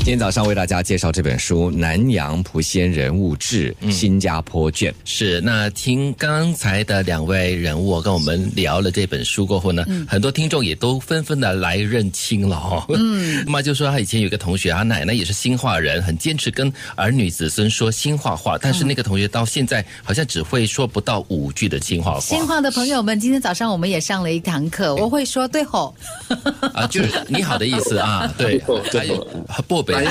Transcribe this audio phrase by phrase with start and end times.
[0.00, 4.92] 今天早上为大家介绍这本书《南洋蒲仙人物志》新加坡卷。
[5.04, 12.84] 是，那听刚才的两位人物跟我们聊了这本书过后呢，很多听众也都纷纷的来认亲了哈。
[12.88, 22.20] 嗯， 那么就说他以前有个同学，他奶奶也是新化人，很坚持跟儿女子孙说新化话，但是那个同学到现在好像只会说不到五句的新化话。
[22.20, 25.94] 新化的朋友们，今天早上我们也上了一堂课，我会说对吼。
[26.72, 28.58] 啊，就是你好的意思啊，对，
[28.90, 29.24] 还有
[29.68, 30.06] 不北。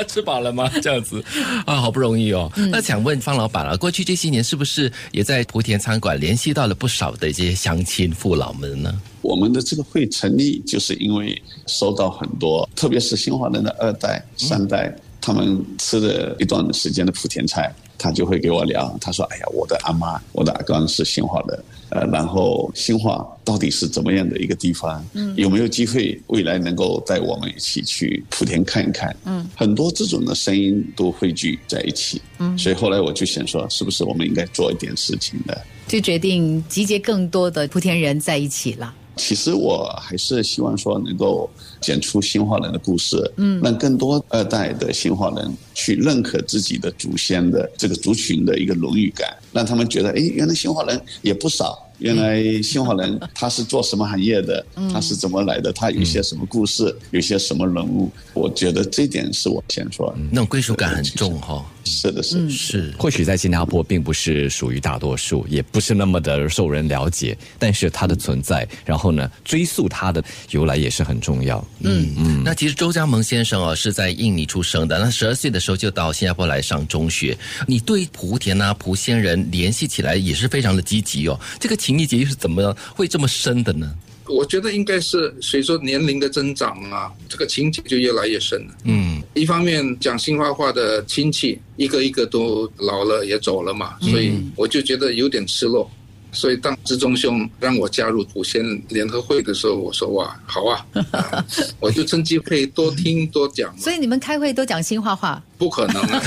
[0.08, 0.70] 吃饱了吗？
[0.82, 1.22] 这样子
[1.64, 2.50] 啊，好不容易哦。
[2.70, 9.00] 那想问方老板了，过去这些年是不是也在莆田餐馆联系到了不少的这些乡亲父老们呢？
[9.22, 18.96] 我们的这个会成立，就是因为收到很多，特别是新华人的二代、三代，他们吃了一段时间的莆田菜，他就会给我聊。
[19.00, 25.04] 他说：“哎呀，我的阿妈、我的阿公是兴化的。”呃，然后兴化到底是怎么样的一个地方？
[25.12, 29.14] 嗯，有没有机会未来能够带我们一起去莆田看一看？
[29.24, 32.22] 嗯，很多这种的声音都汇聚在一起。
[32.38, 35.52] 嗯，所以后来我就想说，是不是我们应该做一点事情呢？
[35.88, 38.94] 就决定集结更多的莆田人在一起了。
[39.16, 41.48] 其实我还是希望说能够
[41.80, 51.86] 讲出新化人的故事，嗯，让更多二代的新化人去认可自己的祖先的这个族群的一个荣誉感，让他们觉得，哎，原来新化人也不少。
[52.00, 54.64] 原来新华人他是做什么行业的？
[54.92, 55.72] 他是怎么来的？
[55.72, 56.94] 他有些什么故事？
[57.10, 58.10] 有些什么人物？
[58.34, 61.64] 我觉得这点是我先说，那种归属感很重哈。
[61.84, 62.94] 是的，是是。
[62.98, 71.64] 或许在新加坡并不是属于大多数，也不是那么的受人了解，但是它的存在，然后呢，追溯它的由来也是很重要。
[71.80, 72.42] 嗯嗯。
[72.44, 77.36] 那其实周家萌先生哦是在印尼出生的，那十二岁的时候就到新加坡来上中学。
[77.66, 81.40] 你对莆田啊、莆仙人联系起来也是非常的积极哦。
[81.58, 83.92] 这个情谊结又是怎么会这么深的呢？
[84.28, 88.74] 我觉得应该是随着年龄的增长啊，这个情节就越来越深了。
[88.84, 95.90] 嗯，一方面讲新华话的亲戚一个一个都老了也走了嘛，所以我就觉得有点失落。
[96.32, 100.86] 所以当志忠兄让我加入古仙联合会的时候，我说哇，好啊，
[101.80, 103.76] 我就趁机会多听多讲。
[103.78, 105.42] 所以你们开会都讲新话话？
[105.58, 106.20] 不可能啊，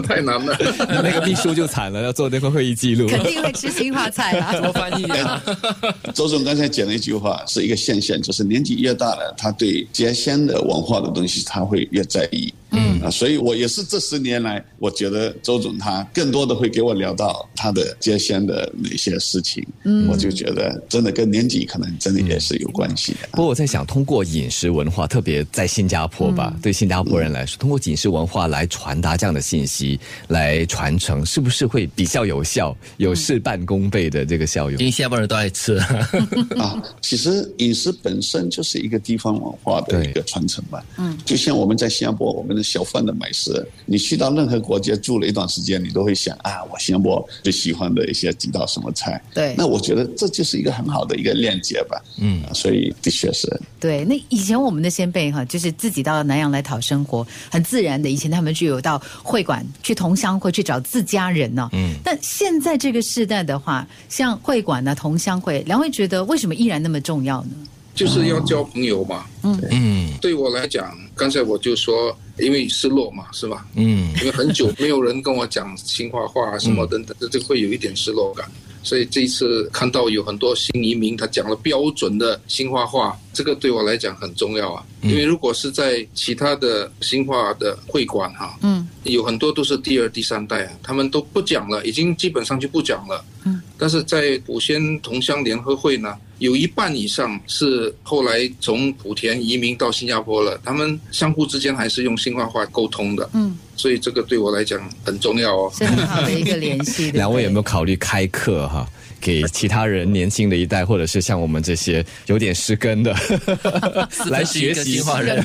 [0.08, 0.56] 太难了。
[0.88, 4.50] 那个秘书就惨了，要做那个会议记录，肯定会吃新话菜啊。
[4.56, 5.42] 怎么翻译啊？
[6.14, 12.52] 周总刚才讲了一句话，是一个现象，就是年纪越大了，他对家乡的文化的东西他会越在意。
[12.70, 19.64] 嗯啊，所以我也是这十年来，我觉得周总他更多的会给我聊到他的家乡的那些事情。
[19.84, 23.28] 嗯，我就觉得真的跟年纪可能真的也是有关系的。
[23.32, 26.54] 不过我在想，通过饮食文化，特别在新加坡吧。
[26.62, 29.98] 对新加坡人来说，通过饮食文化来传达这样的信息，
[30.28, 34.80] 来传承，是不是会比较有效，有事半功倍的这个效用？
[34.80, 35.76] 因为新加坡人都爱吃
[36.56, 36.82] 啊。
[37.00, 40.84] 其实饮食本身就是一个地方文化的一个传承吧。
[40.96, 49.20] 嗯，就像我们在新加坡，我们的小贩的美食，你去到任何国家住了一段时间，你都会想啊，我新加坡最喜欢的一些几道什么菜。
[49.34, 52.00] 对，那我觉得这就是一个很好的一个链接吧。
[52.18, 53.60] 嗯，所以的确是。
[53.80, 56.44] 对，那以前我们的先辈哈，就是自己到南洋。
[56.54, 61.68] 来讨生活很自然的，以前他们就有到会馆去同乡会去找自家人呢。
[61.72, 67.50] 嗯，但现在这个时代的话，像会馆呢、同乡会，两位觉得为什么依然那么重要呢？
[67.94, 69.24] 就是要交朋友嘛。
[69.42, 73.66] 嗯嗯，对我来讲，刚才我就说，因为失落嘛，是吧？
[73.74, 78.50] 嗯，因为很久没有人跟我讲新话话什么等等，这这会有一点失落感。
[78.82, 84.84] 所以这一次看到有很多新移民，他讲了标准的新化话，这个对我来讲很重要啊。
[85.00, 93.24] 因为如果是在其他的新化的会馆哈，嗯，有很多都是第二、第三代啊，他们都不讲了，已经基本上就不讲了。
[93.44, 103.28] 嗯，但是在古仙同乡联合会呢，有一半以上是后来从莆田移民到新加坡了，他们相互之间还是用新加坡话沟通的。
[103.32, 103.58] 嗯。
[103.76, 107.10] 所以这个对我来讲很重要哦，是很好的一个联系。
[107.12, 108.86] 两位有没有考虑开课哈？
[109.24, 113.10] 给其他人年轻的一代，或者是像我们这些有点失根的，
[114.26, 115.42] 来学习新化人，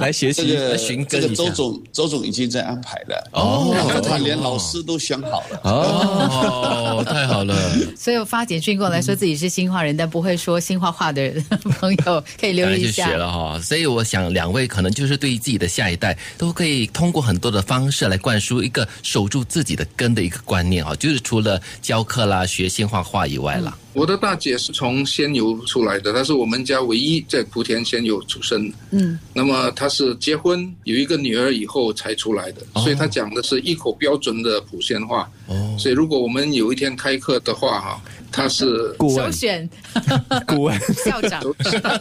[0.00, 1.20] 来学习 寻根。
[1.20, 7.54] 这个周总，周总已经在安排了哦，他连老师都想好了哦，太好了。
[7.96, 11.32] 所以发简讯过来说自己是新化人，但不会说新化话的
[11.78, 13.06] 朋友可以留意一下。
[13.06, 22.79] 学了哈，所以我想两位可能就是对于自己的下一代，都可以通过很多的方式来灌输一个守住自己的根的一个观念啊，就是除了教课啦，学习。
[22.86, 23.76] 画画以外了。
[23.92, 28.72] 我的大姐是从仙游出来的，她是我们家唯一在莆田仙游出生。
[28.90, 35.28] 嗯，那么她是结婚有一个女儿以后才出来的，所以她讲的是一口标准的莆仙话。
[35.50, 39.68] 哦，所以如果我们有一天开课的话，哈，他是顾问，首选
[40.46, 41.42] 顾问， 校长。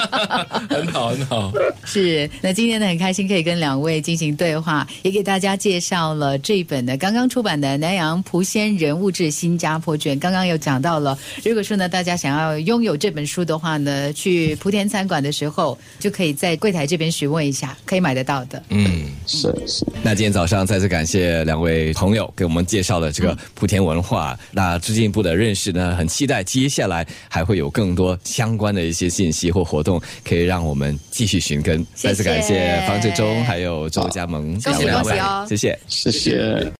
[0.68, 1.50] 很好，很好。
[1.86, 10.14] 是，那今天呢很开心可以跟两位进行对话，也给大家介绍了这一本呢刚刚出版的《南洋蒲仙人物志新加坡卷》。
[10.20, 18.62] 刚刚有讲到了，如果说呢大家想要拥有这本书的话呢，去莆田餐馆的时候就可以在柜台这边询问一下，可以买得到的。
[18.68, 19.86] 嗯，是是。
[20.02, 31.84] 那今天早上再次感谢两位朋友给我们介绍了这个莆田文化，那进一步的认识呢，很期待接下来还会有更多相关的一些信息或活动，可以让我们继续寻根。
[31.94, 35.78] 谢谢再次感谢方志忠还有周家萌谢谢两位恭喜哦谢谢。
[35.88, 36.72] 谢谢。